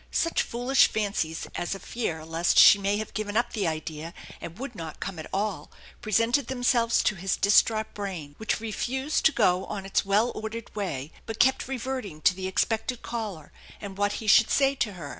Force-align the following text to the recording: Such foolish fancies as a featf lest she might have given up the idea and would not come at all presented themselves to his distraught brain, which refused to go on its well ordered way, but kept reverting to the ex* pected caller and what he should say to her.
Such 0.09 0.41
foolish 0.41 0.87
fancies 0.87 1.45
as 1.53 1.75
a 1.75 1.79
featf 1.79 2.27
lest 2.27 2.57
she 2.57 2.79
might 2.79 2.97
have 2.97 3.13
given 3.13 3.37
up 3.37 3.53
the 3.53 3.67
idea 3.67 4.15
and 4.41 4.57
would 4.57 4.73
not 4.73 4.99
come 4.99 5.19
at 5.19 5.27
all 5.31 5.69
presented 6.01 6.47
themselves 6.47 7.03
to 7.03 7.13
his 7.13 7.37
distraught 7.37 7.93
brain, 7.93 8.33
which 8.39 8.59
refused 8.59 9.25
to 9.25 9.31
go 9.31 9.63
on 9.67 9.85
its 9.85 10.03
well 10.03 10.31
ordered 10.33 10.75
way, 10.75 11.11
but 11.27 11.39
kept 11.39 11.67
reverting 11.67 12.19
to 12.21 12.33
the 12.33 12.47
ex* 12.47 12.65
pected 12.65 13.03
caller 13.03 13.51
and 13.79 13.95
what 13.99 14.13
he 14.13 14.25
should 14.25 14.49
say 14.49 14.73
to 14.73 14.93
her. 14.93 15.09